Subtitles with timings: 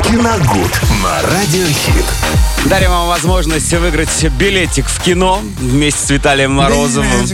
[0.00, 2.04] Киногуд на Радиохит.
[2.66, 7.26] Дарим вам возможность выиграть билетик в кино вместе с Виталием Морозовым.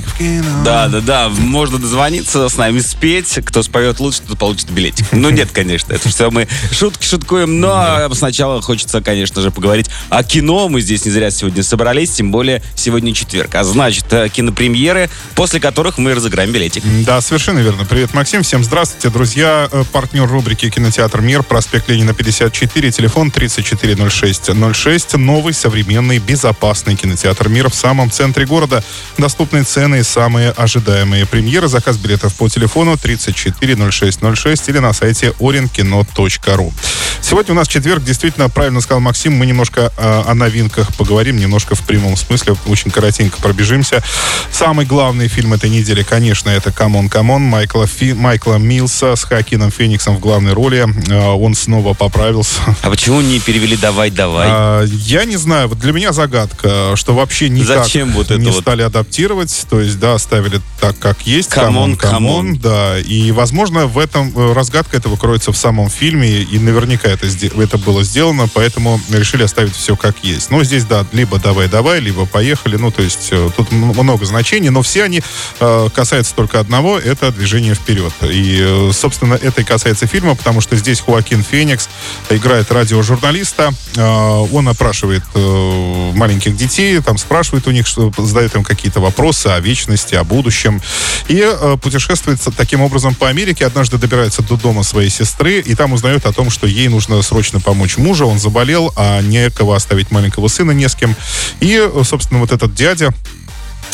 [0.65, 1.29] Да, да, да.
[1.29, 3.39] Можно дозвониться с нами, спеть.
[3.45, 5.05] Кто споет лучше, тот получит билетик.
[5.13, 5.93] Ну, нет, конечно.
[5.93, 7.61] Это все мы шутки шуткуем.
[7.61, 10.69] Но сначала хочется, конечно же, поговорить о кино.
[10.69, 12.11] Мы здесь не зря сегодня собрались.
[12.13, 13.55] Тем более сегодня четверг.
[13.55, 16.83] А значит, э, кинопремьеры, после которых мы разыграем билетик.
[17.05, 17.85] Да, совершенно верно.
[17.85, 18.43] Привет, Максим.
[18.43, 19.69] Всем здравствуйте, друзья.
[19.71, 22.15] Э, Партнер рубрики «Кинотеатр Мир», проспект Ленина,
[22.51, 25.15] 54, телефон 340606.
[25.15, 28.83] Новый, современный, безопасный кинотеатр «Мир» в самом центре города.
[29.19, 31.69] Доступные цены и самые ожидаемые премьеры.
[31.69, 36.73] Заказ билетов по телефону 340606 или на сайте orinkino.ru.
[37.21, 38.03] Сегодня у нас четверг.
[38.03, 42.91] Действительно, правильно сказал Максим, мы немножко э, о новинках поговорим, немножко в прямом смысле, очень
[42.91, 44.03] коротенько пробежимся.
[44.51, 49.71] Самый главный фильм этой недели, конечно, это «C'mon C'mon» Майкла, Фи, Майкла Миллса с Хоакином
[49.71, 50.87] Фениксом в главной роли.
[51.09, 51.93] Э, он снова
[52.39, 52.77] поправился.
[52.83, 54.49] А почему не перевели «давай, давай»?
[54.51, 58.51] А, я не знаю, вот для меня загадка, что вообще никак Зачем вот это не
[58.51, 58.61] вот?
[58.61, 61.49] стали адаптировать, то есть, да, оставили так, как есть.
[61.51, 62.99] C'mon C'mon, да.
[62.99, 67.79] И, возможно, в этом э, разгадка этого кроется в самом фильме, и наверняка это, это
[67.79, 70.51] было сделано, поэтому решили оставить все как есть.
[70.51, 74.83] Но здесь, да, либо давай-давай, либо поехали, ну, то есть, э, тут много значений, но
[74.83, 75.23] все они
[75.61, 78.13] э, касаются только одного, это движение вперед.
[78.23, 81.89] И, э, собственно, это и касается фильма, потому что здесь Хуакин Феникс
[82.31, 89.01] играет радиожурналиста, э, он опрашивает э, маленьких детей, там спрашивает у них, задает им какие-то
[89.01, 90.81] вопросы о вечности, о будущем,
[91.29, 95.93] и э, путешествует таким образом по Америке, однажды добирается до дома своей сестры, и там
[95.93, 100.49] узнает о том, что ей нужно срочно помочь мужу, он заболел, а некого оставить маленького
[100.49, 101.15] сына не с кем.
[101.61, 103.13] И, э, собственно, вот этот дядя,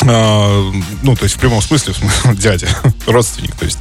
[0.02, 1.94] а, ну, то есть в прямом смысле,
[2.34, 2.68] дядя,
[3.06, 3.78] родственник, то есть,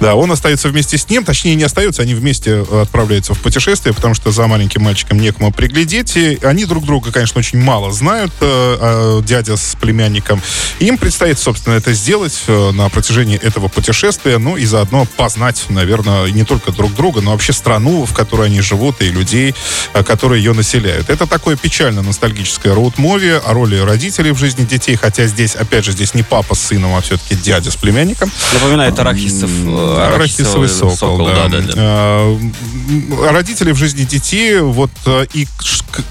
[0.00, 4.14] да, он остается вместе с ним, точнее, не остается, они вместе отправляются в путешествие, потому
[4.14, 8.46] что за маленьким мальчиком некому приглядеть, и они друг друга, конечно, очень мало знают, э,
[8.80, 10.42] а, дядя с племянником,
[10.80, 16.26] им предстоит, собственно, это сделать э, на протяжении этого путешествия, ну, и заодно познать, наверное,
[16.30, 19.54] не только друг друга, но вообще страну, в которой они живут, и людей,
[19.94, 21.10] э, которые ее населяют.
[21.10, 25.92] Это такое печально-ностальгическое road movie о роли родителей в жизни детей, хотя здесь, опять же,
[25.92, 28.30] здесь не папа с сыном, а все-таки дядя с племянником.
[28.66, 29.50] Напоминает Арахисов.
[29.64, 31.48] э, Арахисовый сокол, да.
[31.48, 31.72] да, да.
[31.76, 35.46] А, м, Родители в жизни детей, вот э, и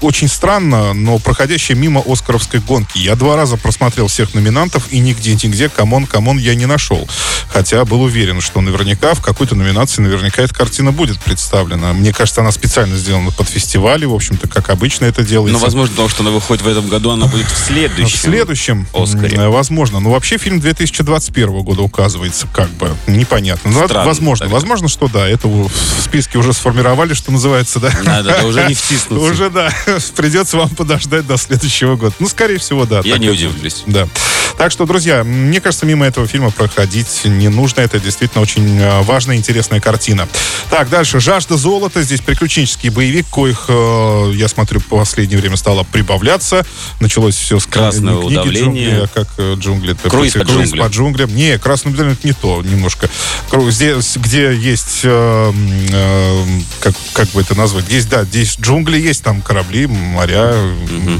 [0.00, 2.98] очень странно, но проходящие мимо Оскаровской гонки.
[2.98, 7.06] Я два раза просмотрел всех номинантов, и нигде-нигде C'mon C'mon я не нашел.
[7.50, 11.92] Хотя был уверен, что наверняка в какой-то номинации наверняка эта картина будет представлена.
[11.92, 15.58] Мне кажется, она специально сделана под фестивали, в общем-то, как обычно это делается.
[15.58, 18.16] Ну, возможно, потому что она выходит в этом году, она будет в следующем.
[18.18, 19.36] В следующем, Оскаре.
[19.36, 20.00] м, возможно.
[20.00, 23.70] Но вообще фильм 2021 года указывается, как бы, непонятно.
[23.70, 24.54] Ну, Странно возможно, тогда.
[24.54, 25.70] возможно, что да, это в
[26.00, 27.90] списке уже сформировали, что называется, да.
[28.04, 29.30] Да, да, уже не втиснуться.
[29.30, 29.70] Уже, да,
[30.16, 32.14] придется вам подождать до следующего года.
[32.18, 33.00] Ну, скорее всего, да.
[33.04, 33.82] Я так не удивлюсь.
[33.86, 34.08] Да.
[34.58, 37.82] Так что, друзья, мне кажется, мимо этого фильма проходить не нужно.
[37.82, 40.26] Это действительно очень э, важная, интересная картина.
[40.70, 41.20] Так, дальше.
[41.20, 42.02] «Жажда золота».
[42.02, 46.64] Здесь приключенческий боевик, коих, э, я смотрю, в последнее время стало прибавляться.
[47.00, 48.90] Началось все с Красное книги удавление.
[48.90, 49.96] «Джунгли», а как э, джунгли?
[50.08, 50.86] Круиз по Круиз джунглям.
[50.86, 51.36] по джунглям.
[51.36, 53.10] Не, «Красное удавление» это не то немножко.
[53.68, 55.52] Здесь, где есть, э,
[55.92, 56.44] э,
[56.80, 60.54] как, как бы это назвать, здесь, да, здесь джунгли есть, там корабли, моря,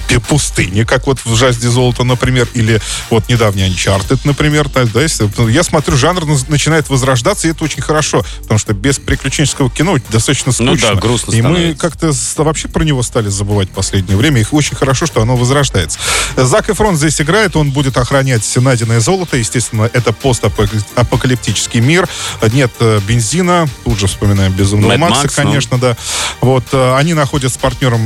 [0.09, 2.81] пи- пустыни, как вот в «Жажде золота», например, или
[3.11, 4.69] вот недавний Uncharted, например.
[4.69, 8.99] так, да, если- я смотрю, жанр начинает возрождаться, и это очень хорошо, потому что без
[8.99, 10.95] приключенческого кино достаточно Ну скучно.
[10.95, 11.81] да, грустно И мы становится.
[11.81, 14.41] как-то с- вообще про него стали забывать в последнее время.
[14.41, 15.99] И очень хорошо, что оно возрождается.
[16.37, 19.37] Зак Эфрон здесь играет, он будет охранять найденное золото.
[19.37, 22.09] Естественно, это постапокалиптический мир.
[22.53, 23.69] Нет э, бензина.
[23.85, 25.43] Тут же вспоминаем Безумного Макса, Макс, ну.
[25.43, 25.97] конечно, да.
[26.41, 28.01] Вот э, они находят с партнером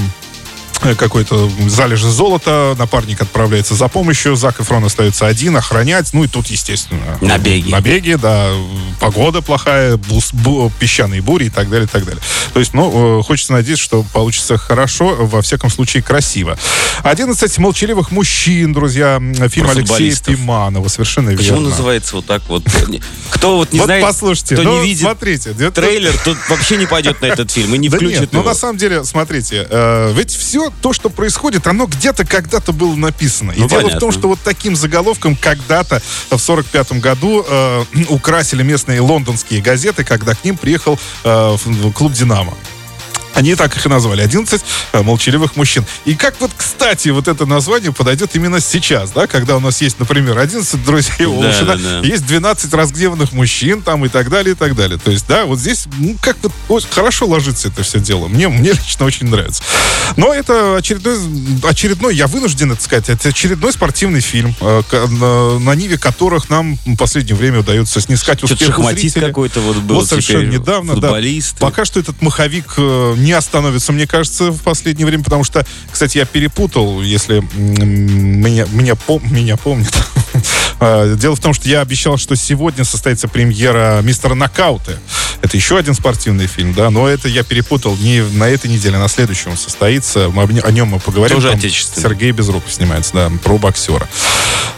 [0.98, 6.46] какой-то залежи золота, напарник отправляется за помощью, Зак Эфрон остается один, охранять, ну и тут,
[6.48, 7.18] естественно...
[7.20, 7.70] Набеги.
[7.70, 8.50] Набеги, да,
[8.98, 12.21] погода плохая, бус- бу- песчаные бури и так далее, и так далее.
[12.53, 16.59] То есть, ну, э, хочется надеяться, что получится хорошо, во всяком случае, красиво.
[17.03, 20.16] 11 молчаливых мужчин, друзья, фильм Про Алексея.
[20.24, 21.71] Пиманова, совершенно Почему верно.
[21.71, 22.65] называется вот так вот?
[23.30, 26.86] Кто вот не вот знает, послушайте, кто ну, не видит смотрите, трейлер, тот вообще не
[26.86, 28.48] пойдет на этот фильм и не да включит нет, но его.
[28.48, 33.53] на самом деле, смотрите, э, ведь все то, что происходит, оно где-то когда-то было написано.
[33.53, 34.01] И Ну, дело в понятно.
[34.01, 40.34] том, что вот таким заголовком когда-то в 45 году э, украсили местные лондонские газеты, когда
[40.34, 42.55] к ним приехал э, в- в клуб «Динамо».
[43.34, 44.22] Они так их и назвали.
[44.22, 44.62] 11
[44.92, 45.84] э, молчаливых мужчин.
[46.04, 49.98] И как вот, кстати, вот это название подойдет именно сейчас, да, когда у нас есть,
[49.98, 52.06] например, 11 друзей Оушена, да, да.
[52.06, 54.98] есть 12 разгневанных мужчин там и так далее, и так далее.
[54.98, 56.36] То есть, да, вот здесь, ну, как
[56.68, 58.28] вот хорошо ложится это все дело.
[58.28, 59.62] Мне, мне лично очень нравится.
[60.16, 61.16] Но это очередной,
[61.65, 64.83] очередной, я вынужден это сказать, это очередной спортивный фильм, э,
[65.60, 69.28] на, ниве которых нам в последнее время удается снискать успех зрителя.
[69.28, 71.15] какой-то вот был Вот совершенно недавно, да.
[71.59, 76.19] Пока что этот маховик э, не остановится, мне кажется, в последнее время, потому что, кстати,
[76.19, 79.95] я перепутал, если меня, меня, пом, меня помнят.
[80.83, 84.97] А, дело в том, что я обещал, что сегодня состоится премьера «Мистера Нокауты».
[85.42, 89.01] Это еще один спортивный фильм, да, но это я перепутал не на этой неделе, а
[89.01, 90.28] на следующем состоится.
[90.28, 91.37] Мы, о нем мы поговорим.
[91.37, 92.03] Тоже отечественный.
[92.03, 94.09] Сергей Безруков снимается, да, про боксера.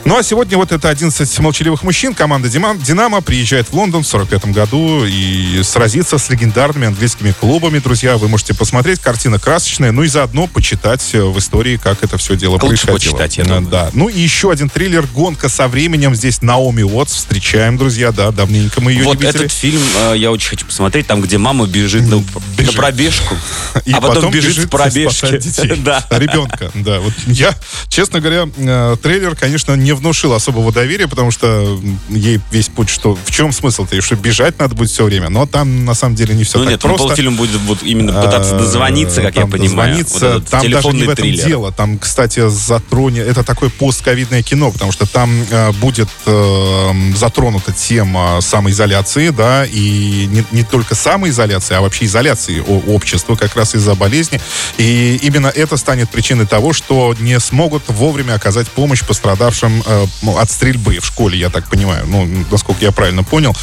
[0.04, 2.14] Ну, а сегодня вот это 11 молчаливых мужчин.
[2.14, 7.78] Команда «Динамо» приезжает в Лондон в 45 году и сразится с легендарными английскими клубами.
[7.78, 9.00] Друзья, вы можете посмотреть.
[9.00, 12.96] Картина красочная, ну и заодно почитать э, в истории, как это все дело Лучше происходило.
[12.96, 13.66] почитать, я думаю.
[13.68, 13.90] Да.
[13.92, 16.14] Ну и еще один триллер «Гонка со временем».
[16.14, 17.14] Здесь Наоми Уотс.
[17.14, 19.44] Встречаем, друзья, да, давненько мы ее вот не видели.
[19.44, 22.22] этот фильм э, я очень хочу посмотреть, там, где мама бежит на,
[22.58, 22.74] бежит.
[22.74, 23.34] на пробежку,
[23.86, 25.74] и а потом, потом бежит, бежит с пробежки.
[25.82, 26.06] да.
[26.10, 27.00] Ребенка, да.
[27.00, 27.54] Вот я,
[27.88, 33.14] честно говоря, э, трейлер, конечно, не внушил особого доверия, потому что ей весь путь, что
[33.24, 36.44] в чем смысл-то, что бежать надо будет все время, но там на самом деле не
[36.44, 37.08] все ну, так нет, просто.
[37.08, 39.96] полфильм будет вот, именно пытаться а, дозвониться, как я понимаю.
[39.96, 41.46] Дозвониться, вот там даже не в этом триллер.
[41.46, 41.72] дело.
[41.72, 48.42] Там, кстати, затронет, это такое постковидное кино, потому что там э, будет э, затронута тема
[48.42, 54.40] самоизоляции, да, и не, не только самоизоляции, а вообще изоляции общества как раз из-за болезни.
[54.78, 60.06] И именно это станет причиной того, что не смогут вовремя оказать помощь пострадавшим э,
[60.36, 63.54] от стрельбы в школе, я так понимаю, ну, насколько я правильно понял.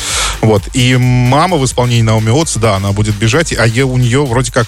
[0.42, 0.64] Вот.
[0.74, 4.68] И мама в исполнении Наоми Отс, да, она будет бежать, а у нее вроде как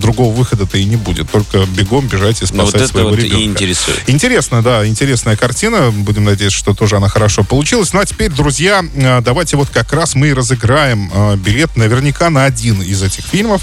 [0.00, 1.30] другого выхода-то и не будет.
[1.30, 3.38] Только бегом бежать и спасать Но вот это своего вот ребенка.
[3.38, 4.02] И интересует.
[4.06, 5.90] Интересно, да, интересная картина.
[5.90, 7.92] Будем надеяться, что тоже она хорошо получилась.
[7.92, 12.30] Ну, а теперь, друзья, э, давайте вот как раз мы и разыграем э, билет наверняка
[12.30, 13.60] на один из этих фильмов.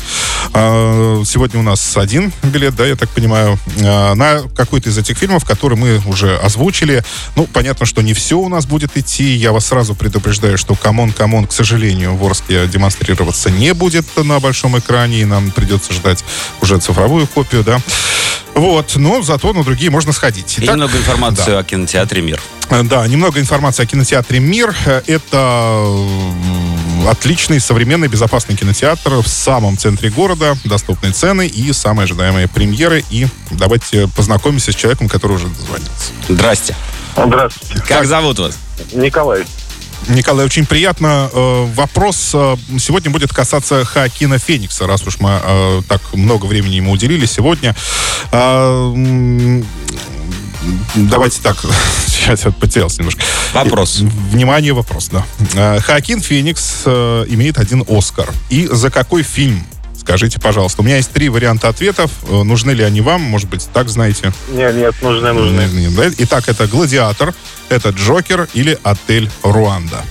[0.53, 5.43] Э, сегодня у нас один билет, да, я так понимаю, на какой-то из этих фильмов,
[5.43, 7.03] который мы уже озвучили.
[7.35, 9.23] Ну, понятно, что не все у нас будет идти.
[9.23, 14.39] Я вас сразу предупреждаю, что C'mon C'mon, к сожалению, в Орске демонстрироваться не будет на
[14.39, 16.23] большом экране, и нам придется ждать
[16.61, 17.81] уже цифровую копию, да.
[18.53, 20.59] Вот, но зато на другие можно сходить.
[20.59, 21.59] И Итак, немного информации да.
[21.59, 22.41] о кинотеатре «Мир».
[22.69, 24.75] Э, да, немного информации о кинотеатре «Мир».
[24.85, 25.87] Э, это
[27.07, 33.03] отличный, современный, безопасный кинотеатр в самом центре города, доступные цены и самые ожидаемые премьеры.
[33.09, 36.13] И давайте познакомимся с человеком, который уже дозвонился.
[36.27, 36.75] Здрасте.
[37.15, 37.75] Здравствуйте.
[37.75, 38.57] Как, как зовут вас?
[38.93, 39.45] Николай.
[40.07, 41.29] Николай, очень приятно.
[41.31, 46.75] Э, вопрос э, сегодня будет касаться Хакина Феникса, раз уж мы э, так много времени
[46.75, 47.75] ему уделили сегодня.
[50.61, 50.65] А,
[50.95, 51.57] давайте так,
[52.07, 53.21] сейчас я потерялся немножко.
[53.53, 53.99] Вопрос.
[53.99, 55.79] Внимание, вопрос, да.
[55.79, 58.29] Хакин Феникс имеет один Оскар.
[58.49, 59.65] И за какой фильм
[60.09, 60.81] Скажите, пожалуйста.
[60.81, 62.09] У меня есть три варианта ответов.
[62.27, 63.21] Нужны ли они вам?
[63.21, 64.33] Может быть, так знаете?
[64.47, 66.13] Нет, нет, нужны, нужны.
[66.17, 67.35] Итак, это «Гладиатор»,
[67.69, 70.01] это «Джокер» или «Отель Руанда».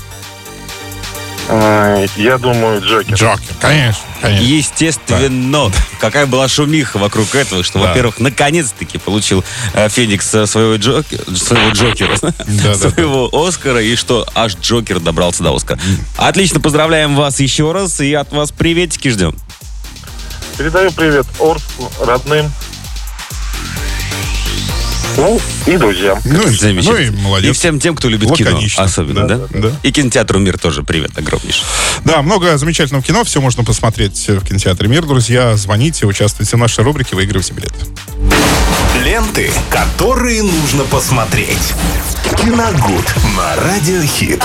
[2.16, 3.14] Я думаю, Джокер.
[3.14, 4.04] Джокер, конечно.
[4.20, 4.46] Конечно.
[4.46, 5.70] Естественно.
[5.70, 5.76] Да.
[6.00, 7.88] Какая была шумиха вокруг этого, что, да.
[7.88, 9.44] во-первых, наконец-таки получил
[9.74, 13.48] э, Феникс своего, Джокер, своего Джокера, да, своего да.
[13.48, 15.78] Оскара, и что аж Джокер добрался до Оскара.
[16.16, 19.34] Отлично, поздравляем вас еще раз, и от вас приветики ждем.
[20.56, 22.50] Передаю привет Орску, родным.
[25.16, 26.18] Ну, и друзьям.
[26.24, 26.92] Ну, и, Замечательно.
[26.92, 27.50] Ну, и молодец.
[27.50, 28.76] И всем тем, кто любит Лаконично.
[28.76, 28.84] кино.
[28.84, 29.36] Особенно, да?
[29.36, 29.46] да?
[29.52, 29.72] да?
[29.82, 31.64] И кинотеатру «Мир» тоже привет огромнейший.
[32.04, 33.24] Да, много замечательного кино.
[33.24, 35.04] Все можно посмотреть в кинотеатре «Мир».
[35.04, 37.72] Друзья, звоните, участвуйте в нашей рубрике, выигрывайте билет.
[39.04, 41.74] Ленты, которые нужно посмотреть.
[42.36, 43.04] Киногуд
[43.36, 44.42] на Радиохит.